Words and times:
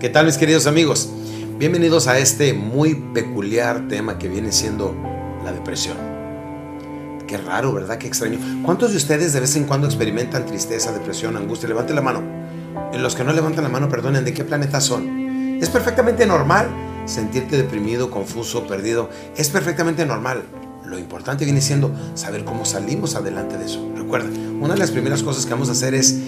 ¿Qué 0.00 0.08
tal 0.08 0.26
mis 0.26 0.38
queridos 0.38 0.68
amigos? 0.68 1.08
Bienvenidos 1.58 2.06
a 2.06 2.20
este 2.20 2.54
muy 2.54 2.94
peculiar 2.94 3.88
tema 3.88 4.16
que 4.16 4.28
viene 4.28 4.52
siendo 4.52 4.94
la 5.44 5.50
depresión. 5.50 5.96
Qué 7.26 7.36
raro, 7.36 7.72
¿verdad? 7.72 7.98
Qué 7.98 8.06
extraño. 8.06 8.38
¿Cuántos 8.64 8.92
de 8.92 8.96
ustedes 8.96 9.32
de 9.32 9.40
vez 9.40 9.56
en 9.56 9.64
cuando 9.64 9.88
experimentan 9.88 10.46
tristeza, 10.46 10.92
depresión, 10.92 11.36
angustia? 11.36 11.68
Levante 11.68 11.94
la 11.94 12.00
mano. 12.00 12.22
En 12.92 13.02
los 13.02 13.16
que 13.16 13.24
no 13.24 13.32
levantan 13.32 13.64
la 13.64 13.70
mano, 13.70 13.88
perdonen, 13.88 14.24
¿de 14.24 14.32
qué 14.32 14.44
planeta 14.44 14.80
son? 14.80 15.58
Es 15.60 15.68
perfectamente 15.68 16.26
normal 16.26 16.68
sentirte 17.06 17.56
deprimido, 17.56 18.08
confuso, 18.08 18.68
perdido. 18.68 19.10
Es 19.36 19.48
perfectamente 19.48 20.06
normal. 20.06 20.44
Lo 20.84 20.96
importante 20.96 21.44
viene 21.44 21.60
siendo 21.60 21.90
saber 22.14 22.44
cómo 22.44 22.64
salimos 22.64 23.16
adelante 23.16 23.58
de 23.58 23.64
eso. 23.64 23.84
Recuerda, 23.96 24.30
una 24.60 24.74
de 24.74 24.78
las 24.78 24.92
primeras 24.92 25.24
cosas 25.24 25.44
que 25.44 25.50
vamos 25.50 25.68
a 25.68 25.72
hacer 25.72 25.94
es 25.94 26.20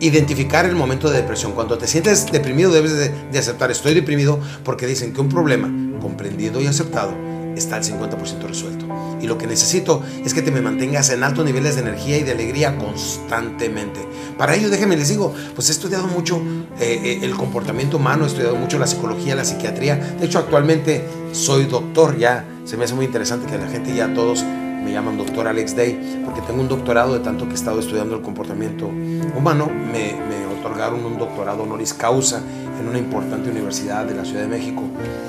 identificar 0.00 0.64
el 0.66 0.76
momento 0.76 1.10
de 1.10 1.20
depresión. 1.20 1.52
Cuando 1.52 1.78
te 1.78 1.86
sientes 1.86 2.30
deprimido 2.30 2.72
debes 2.72 2.96
de, 2.96 3.38
aceptar, 3.38 3.70
estoy 3.70 3.94
deprimido 3.94 4.38
porque 4.64 4.86
dicen 4.86 5.12
que 5.12 5.20
un 5.20 5.28
problema 5.28 5.70
comprendido 6.00 6.60
y 6.60 6.66
aceptado 6.66 7.12
está 7.56 7.76
al 7.76 7.82
50% 7.82 8.46
resuelto. 8.46 8.86
Y 9.20 9.26
lo 9.26 9.36
que 9.36 9.48
necesito 9.48 10.02
es 10.24 10.32
que 10.32 10.42
te 10.42 10.52
me 10.52 10.60
mantengas 10.60 11.10
en 11.10 11.24
altos 11.24 11.44
niveles 11.44 11.74
de 11.74 11.82
energía 11.82 12.18
y 12.18 12.22
de 12.22 12.32
alegría 12.32 12.76
constantemente. 12.76 14.00
Para 14.36 14.54
ello, 14.54 14.70
déjenme 14.70 14.96
les 14.96 15.08
digo, 15.08 15.34
pues 15.56 15.68
he 15.68 15.72
estudiado 15.72 16.06
mucho 16.06 16.40
eh, 16.78 17.00
eh, 17.02 17.18
el 17.22 17.32
comportamiento 17.32 17.96
humano, 17.96 18.24
he 18.24 18.28
estudiado 18.28 18.54
mucho 18.54 18.78
la 18.78 18.86
psicología, 18.86 19.34
la 19.34 19.44
psiquiatría. 19.44 19.96
De 19.96 20.26
hecho, 20.26 20.38
actualmente 20.38 21.04
soy 21.32 21.64
doctor 21.64 22.16
ya. 22.16 22.44
Se 22.64 22.76
me 22.76 22.84
hace 22.84 22.94
muy 22.94 23.06
interesante 23.06 23.50
que 23.50 23.58
la 23.58 23.68
gente 23.68 23.92
ya 23.92 24.14
todos 24.14 24.44
me 24.84 24.92
llaman 24.92 25.16
doctor 25.16 25.46
Alex 25.46 25.76
Day, 25.76 26.22
porque 26.24 26.40
tengo 26.42 26.60
un 26.60 26.68
doctorado 26.68 27.14
de 27.14 27.20
tanto 27.20 27.44
que 27.46 27.52
he 27.52 27.54
estado 27.54 27.80
estudiando 27.80 28.16
el 28.16 28.22
comportamiento 28.22 28.86
humano. 29.36 29.66
Me, 29.66 30.14
me 30.14 30.46
otorgaron 30.58 31.04
un 31.04 31.18
doctorado 31.18 31.62
honoris 31.62 31.94
causa 31.94 32.42
en 32.80 32.88
una 32.88 32.98
importante 32.98 33.50
universidad 33.50 34.04
de 34.04 34.14
la 34.14 34.24
Ciudad 34.24 34.42
de 34.42 34.48
México 34.48 34.82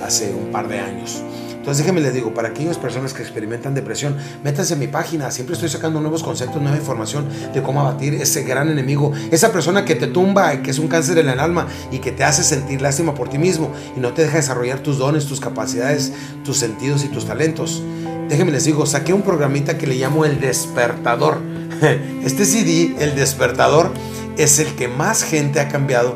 hace 0.04 0.34
un 0.34 0.52
par 0.52 0.68
de 0.68 0.80
años. 0.80 1.24
Entonces 1.60 1.86
déjenme 1.86 2.02
les 2.02 2.14
digo, 2.14 2.34
para 2.34 2.48
aquellas 2.50 2.78
personas 2.78 3.14
que 3.14 3.22
experimentan 3.22 3.76
depresión, 3.76 4.16
métanse 4.44 4.74
en 4.74 4.80
mi 4.80 4.88
página, 4.88 5.30
siempre 5.30 5.54
estoy 5.54 5.70
sacando 5.70 6.00
nuevos 6.00 6.24
conceptos, 6.24 6.62
nueva 6.62 6.78
información 6.78 7.28
de 7.54 7.62
cómo 7.62 7.82
abatir 7.82 8.14
ese 8.16 8.44
gran 8.44 8.70
enemigo, 8.70 9.12
esa 9.30 9.52
persona 9.52 9.84
que 9.84 9.96
te 9.96 10.08
tumba, 10.08 10.64
que 10.64 10.72
es 10.72 10.80
un 10.80 10.88
cáncer 10.88 11.18
en 11.18 11.30
el 11.30 11.40
alma 11.40 11.68
y 11.92 12.00
que 12.00 12.12
te 12.12 12.24
hace 12.24 12.44
sentir 12.44 12.82
lástima 12.82 13.14
por 13.14 13.30
ti 13.30 13.38
mismo 13.38 13.72
y 13.96 14.00
no 14.00 14.14
te 14.14 14.24
deja 14.24 14.38
desarrollar 14.38 14.80
tus 14.80 14.98
dones, 14.98 15.26
tus 15.28 15.42
capacidades, 15.42 16.14
tus 16.46 16.58
sentidos 16.58 17.04
y 17.04 17.10
tus 17.10 17.26
talentos. 17.26 17.84
Déjenme 18.30 18.52
les 18.52 18.64
digo, 18.64 18.86
saqué 18.86 19.12
un 19.12 19.24
programita 19.24 19.80
que 19.80 19.88
le 19.88 19.96
llamo 19.96 20.24
El 20.24 20.40
Despertador. 20.40 21.40
Este 22.24 22.46
CD, 22.46 22.96
El 23.00 23.16
Despertador, 23.16 23.92
es 24.38 24.60
el 24.60 24.76
que 24.76 24.88
más 24.88 25.24
gente 25.24 25.60
ha 25.60 25.68
cambiado 25.68 26.16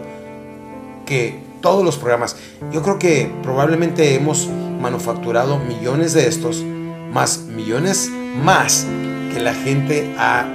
que 1.08 1.42
todos 1.62 1.84
los 1.84 1.98
programas. 1.98 2.36
Yo 2.72 2.84
creo 2.84 3.00
que 3.00 3.32
probablemente 3.42 4.14
hemos 4.14 4.48
manufacturado 4.80 5.58
millones 5.58 6.14
de 6.14 6.28
estos, 6.28 6.64
más 7.12 7.40
millones 7.40 8.12
más 8.44 8.86
que 9.34 9.40
la 9.40 9.56
gente 9.56 10.14
ha 10.20 10.46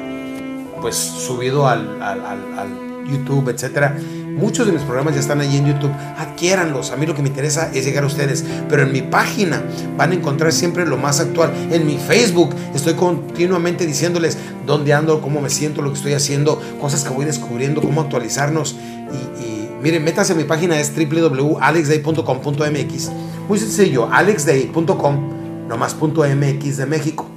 pues 0.81 0.95
subido 0.95 1.67
al, 1.67 2.01
al, 2.01 2.21
al 2.25 3.05
YouTube, 3.11 3.49
etcétera 3.49 3.97
Muchos 4.39 4.67
de 4.67 4.73
mis 4.73 4.83
programas 4.83 5.15
ya 5.15 5.21
están 5.21 5.41
ahí 5.41 5.57
en 5.57 5.67
YouTube. 5.67 5.91
Adquiéranlos. 6.17 6.93
A 6.93 6.97
mí 6.97 7.07
lo 7.07 7.15
que 7.15 7.23
me 7.23 7.29
interesa 7.29 7.71
es 7.75 7.85
llegar 7.85 8.05
a 8.05 8.07
ustedes. 8.07 8.45
Pero 8.69 8.83
en 8.83 8.93
mi 8.93 9.03
página 9.03 9.65
van 9.97 10.13
a 10.13 10.15
encontrar 10.15 10.53
siempre 10.53 10.87
lo 10.87 10.97
más 10.97 11.19
actual. 11.19 11.53
En 11.73 11.85
mi 11.87 11.99
Facebook 11.99 12.55
estoy 12.75 12.95
continuamente 12.95 13.85
diciéndoles 13.85 14.39
dónde 14.65 14.95
ando, 14.95 15.21
cómo 15.21 15.41
me 15.41 15.51
siento, 15.51 15.83
lo 15.83 15.91
que 15.91 15.97
estoy 15.97 16.13
haciendo, 16.13 16.63
cosas 16.81 17.03
que 17.03 17.11
voy 17.11 17.25
descubriendo, 17.25 17.83
cómo 17.83 18.01
actualizarnos. 18.01 18.77
Y, 19.43 19.69
miren, 19.83 20.05
métanse 20.05 20.35
a 20.35 20.37
mi 20.37 20.45
página 20.45 20.79
es 20.79 20.93
www.alexday.com.mx. 20.95 23.11
Muy 23.49 23.59
sencillo, 23.59 24.09
alexday.com, 24.13 25.69
nomás 25.69 25.97
.mx 26.01 26.77
de 26.77 26.87
México. 26.87 27.28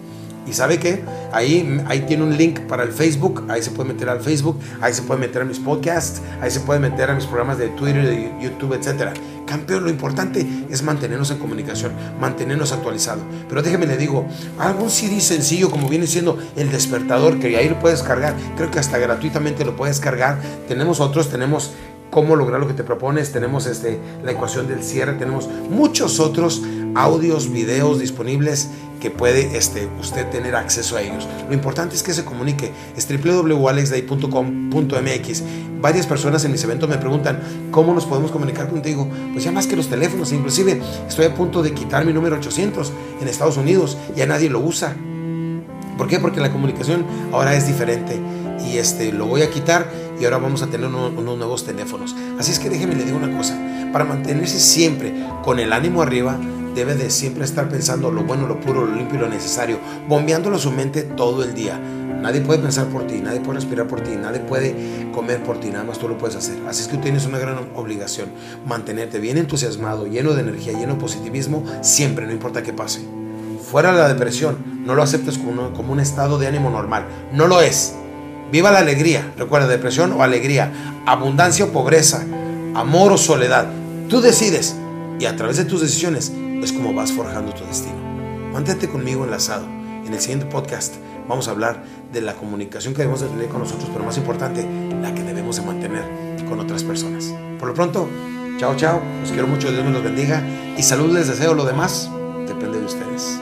¿Y 0.52 0.54
sabe 0.54 0.80
qué? 0.80 1.02
Ahí, 1.32 1.82
ahí 1.88 2.02
tiene 2.02 2.24
un 2.24 2.36
link 2.36 2.60
para 2.68 2.84
el 2.84 2.92
Facebook, 2.92 3.46
ahí 3.48 3.64
se 3.64 3.72
puede 3.72 3.94
meter 3.94 4.10
al 4.10 4.20
Facebook, 4.20 4.60
ahí 4.82 4.94
se 4.94 5.02
puede 5.02 5.22
meter 5.22 5.44
a 5.44 5.46
mis 5.46 5.60
podcasts, 5.60 6.22
ahí 6.42 6.52
se 6.52 6.60
puede 6.60 6.82
meter 6.82 7.10
a 7.10 7.16
mis 7.16 7.26
programas 7.26 7.58
de 7.58 7.70
Twitter, 7.70 8.06
de 8.06 8.34
YouTube, 8.42 8.74
etc. 8.74 9.18
Campeón, 9.46 9.86
lo 9.86 9.90
importante 9.90 10.46
es 10.70 10.84
mantenernos 10.84 11.32
en 11.32 11.38
comunicación, 11.38 11.94
mantenernos 12.20 12.74
actualizados. 12.74 13.24
Pero 13.48 13.62
déjeme 13.62 13.86
le 13.86 13.96
digo, 13.96 14.26
algún 14.60 14.90
CD 14.90 15.22
sencillo 15.22 15.72
como 15.72 15.88
viene 15.88 16.06
siendo 16.06 16.38
El 16.58 16.70
Despertador, 16.70 17.40
que 17.40 17.56
ahí 17.56 17.70
lo 17.70 17.80
puedes 17.80 18.04
cargar, 18.04 18.36
creo 18.58 18.70
que 18.70 18.80
hasta 18.80 18.98
gratuitamente 18.98 19.64
lo 19.64 19.78
puedes 19.78 20.02
cargar. 20.02 20.38
Tenemos 20.68 21.00
otros, 21.00 21.30
tenemos 21.30 21.72
cómo 22.10 22.36
lograr 22.36 22.60
lo 22.60 22.68
que 22.68 22.74
te 22.74 22.84
propones, 22.84 23.32
tenemos 23.32 23.68
este, 23.68 23.98
la 24.22 24.34
ecuación 24.34 24.68
del 24.68 24.84
cierre, 24.84 25.14
tenemos 25.14 25.48
muchos 25.70 26.20
otros 26.20 26.62
audios, 26.94 27.50
videos 27.50 28.00
disponibles 28.00 28.68
que 29.02 29.12
puede 29.12 29.58
este, 29.58 29.90
usted 30.00 30.30
tener 30.30 30.56
acceso 30.56 30.96
a 30.96 31.02
ellos. 31.02 31.28
Lo 31.48 31.54
importante 31.54 31.94
es 31.96 32.04
que 32.04 32.14
se 32.14 32.24
comunique. 32.24 32.72
Es 32.96 33.10
www.alexday.com.mx. 33.10 35.44
Varias 35.82 36.06
personas 36.06 36.46
en 36.46 36.52
mis 36.52 36.64
eventos 36.64 36.88
me 36.88 36.98
preguntan 36.98 37.42
cómo 37.72 37.92
nos 37.94 38.06
podemos 38.06 38.32
comunicar 38.32 38.70
contigo. 38.70 39.10
Pues 39.34 39.44
ya 39.44 39.52
más 39.52 39.68
que 39.68 39.76
los 39.76 39.90
teléfonos, 39.90 40.32
inclusive 40.32 40.82
estoy 41.08 41.26
a 41.26 41.36
punto 41.36 41.62
de 41.64 41.74
quitar 41.74 42.06
mi 42.06 42.14
número 42.14 42.38
800 42.38 42.94
en 43.20 43.28
Estados 43.28 43.58
Unidos. 43.58 43.98
Ya 44.16 44.28
nadie 44.28 44.50
lo 44.50 44.60
usa. 44.60 44.96
¿Por 45.98 46.08
qué? 46.08 46.20
Porque 46.20 46.40
la 46.40 46.52
comunicación 46.52 47.04
ahora 47.32 47.56
es 47.56 47.66
diferente 47.68 48.20
y 48.66 48.78
este 48.78 49.12
lo 49.12 49.26
voy 49.26 49.42
a 49.42 49.50
quitar 49.50 49.90
y 50.22 50.26
ahora 50.26 50.38
vamos 50.38 50.62
a 50.62 50.68
tener 50.68 50.88
unos, 50.88 51.12
unos 51.18 51.38
nuevos 51.38 51.66
teléfonos. 51.66 52.16
Así 52.38 52.52
es 52.52 52.60
que 52.60 52.70
déjeme 52.70 52.96
le 52.96 53.06
digo 53.06 53.18
una 53.18 53.36
cosa, 53.36 53.58
para 53.92 54.06
mantenerse 54.06 54.60
siempre 54.60 55.14
con 55.44 55.60
el 55.60 55.74
ánimo 55.74 56.02
arriba, 56.02 56.38
debe 56.76 56.96
de 56.96 57.10
siempre 57.10 57.44
estar 57.44 57.68
pensando 57.70 58.12
lo 58.12 58.24
bueno, 58.24 58.48
lo 58.48 58.60
puro, 58.60 58.86
lo 58.86 58.96
limpio 58.96 59.18
y 59.18 59.22
lo 59.22 59.28
necesario, 59.28 59.80
bombeándolo 60.08 60.60
su 60.60 60.72
mente 60.72 61.04
todo 61.04 61.44
el 61.44 61.54
día. 61.54 61.80
Nadie 61.80 62.42
puede 62.42 62.60
pensar 62.60 62.86
por 62.86 63.08
ti, 63.08 63.20
nadie 63.20 63.40
puede 63.40 63.60
respirar 63.60 63.88
por 63.88 64.02
ti, 64.02 64.12
nadie 64.12 64.40
puede 64.42 65.10
comer 65.12 65.42
por 65.42 65.60
ti, 65.60 65.70
nada 65.70 65.84
más 65.84 65.98
tú 65.98 66.08
lo 66.08 66.20
puedes 66.20 66.36
hacer. 66.36 66.56
Así 66.68 66.84
es 66.84 66.88
que 66.88 66.98
tú 66.98 67.02
tienes 67.02 67.26
una 67.26 67.40
gran 67.40 67.58
obligación, 67.76 68.30
mantenerte 68.68 69.20
bien 69.20 69.38
entusiasmado, 69.38 70.06
lleno 70.06 70.34
de 70.36 70.42
energía, 70.42 70.74
lleno 70.74 70.94
de 70.94 71.00
positivismo, 71.00 71.64
siempre, 71.82 72.28
no 72.28 72.32
importa 72.32 72.62
qué 72.62 72.74
pase. 72.74 73.02
Fuera 73.72 73.92
de 73.92 73.98
la 73.98 74.08
depresión, 74.08 74.84
no 74.86 74.94
lo 74.94 75.02
aceptes 75.02 75.40
como, 75.40 75.74
como 75.74 75.94
un 75.94 76.00
estado 76.00 76.38
de 76.38 76.46
ánimo 76.46 76.70
normal, 76.70 77.08
no 77.34 77.48
lo 77.48 77.60
es. 77.62 77.96
Viva 78.52 78.70
la 78.70 78.80
alegría, 78.80 79.32
recuerda, 79.38 79.68
depresión 79.68 80.12
o 80.12 80.24
alegría, 80.24 80.72
abundancia 81.06 81.64
o 81.66 81.70
pobreza, 81.70 82.26
amor 82.76 83.14
o 83.14 83.18
soledad. 83.18 83.68
Tú 84.10 84.20
decides 84.20 84.76
y 85.20 85.26
a 85.26 85.36
través 85.38 85.56
de 85.56 85.64
tus 85.64 85.80
decisiones 85.82 86.34
es 86.62 86.74
como 86.74 86.94
vas 86.94 87.14
forjando 87.14 87.54
tu 87.54 87.64
destino. 87.66 87.96
Mantente 88.52 88.90
conmigo 88.90 89.24
enlazado. 89.24 89.66
En 90.06 90.14
el 90.14 90.20
siguiente 90.20 90.48
podcast 90.48 90.96
vamos 91.30 91.48
a 91.48 91.52
hablar 91.52 91.84
de 92.12 92.20
la 92.20 92.34
comunicación 92.34 92.94
que 92.94 93.00
debemos 93.04 93.22
de 93.22 93.28
tener 93.28 93.48
con 93.48 93.62
nosotros, 93.62 93.90
pero 93.94 94.04
más 94.04 94.18
importante, 94.18 94.68
la 95.02 95.14
que 95.14 95.24
debemos 95.24 95.56
de 95.56 95.62
mantener 95.62 96.04
con 96.50 96.60
otras 96.60 96.84
personas. 96.84 97.34
Por 97.58 97.70
lo 97.70 97.74
pronto, 97.74 98.10
chao, 98.58 98.76
chao. 98.76 99.02
Los 99.22 99.32
quiero 99.32 99.48
mucho, 99.48 99.72
Dios 99.72 99.86
me 99.86 99.92
los 99.92 100.04
bendiga 100.04 100.44
y 100.78 100.84
salud 100.84 101.14
les 101.14 101.28
deseo. 101.28 101.54
Lo 101.54 101.64
demás 101.64 102.10
depende 102.48 102.80
de 102.80 102.86
ustedes. 102.86 103.40